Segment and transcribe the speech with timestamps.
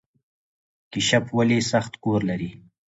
[0.91, 2.49] کیشپ ولې سخت کور لري؟